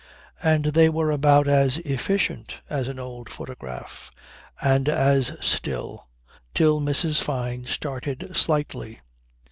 [0.41, 4.09] And they were about as efficient as an old photograph,
[4.59, 6.07] and as still,
[6.55, 7.21] till Mrs.
[7.21, 8.99] Fyne started slightly.